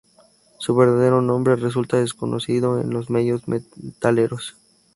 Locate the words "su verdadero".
0.57-1.21